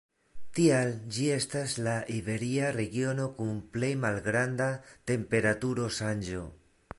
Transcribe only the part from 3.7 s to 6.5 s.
plej malgranda temperaturo-ŝanĝo.